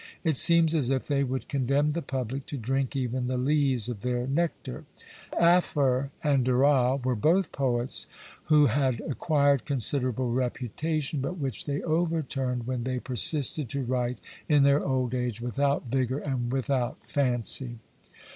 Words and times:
It 0.23 0.35
seems 0.35 0.73
as 0.73 0.89
if 0.89 1.07
they 1.07 1.23
would 1.23 1.47
condemn 1.47 1.91
the 1.91 2.01
public 2.01 2.47
to 2.47 2.57
drink 2.57 2.95
even 2.95 3.27
the 3.27 3.37
lees 3.37 3.87
of 3.87 4.01
their 4.01 4.25
nectar." 4.25 4.83
Afer 5.39 6.09
and 6.23 6.43
Daurat 6.43 7.05
were 7.05 7.13
both 7.15 7.51
poets 7.51 8.07
who 8.45 8.65
had 8.65 8.99
acquired 9.01 9.63
considerable 9.63 10.31
reputation, 10.31 11.21
but 11.21 11.37
which 11.37 11.65
they 11.65 11.83
overturned 11.83 12.65
when 12.65 12.83
they 12.83 12.99
persisted 12.99 13.69
to 13.69 13.83
write 13.83 14.17
in 14.49 14.63
their 14.63 14.83
old 14.83 15.13
age 15.13 15.39
without 15.39 15.91
vigour 15.91 16.17
and 16.17 16.51
without 16.51 16.97
fancy. 17.03 17.77